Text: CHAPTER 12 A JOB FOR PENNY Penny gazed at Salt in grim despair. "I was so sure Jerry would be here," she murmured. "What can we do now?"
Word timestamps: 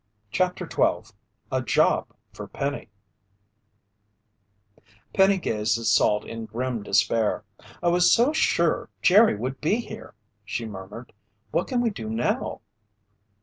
CHAPTER 0.31 0.65
12 0.65 1.13
A 1.51 1.61
JOB 1.61 2.15
FOR 2.33 2.47
PENNY 2.47 2.89
Penny 5.13 5.37
gazed 5.37 5.77
at 5.77 5.85
Salt 5.85 6.25
in 6.25 6.47
grim 6.47 6.81
despair. 6.81 7.45
"I 7.83 7.89
was 7.89 8.11
so 8.11 8.33
sure 8.33 8.89
Jerry 9.03 9.35
would 9.35 9.61
be 9.61 9.75
here," 9.75 10.15
she 10.43 10.65
murmured. 10.65 11.13
"What 11.51 11.67
can 11.67 11.81
we 11.81 11.91
do 11.91 12.09
now?" 12.09 12.61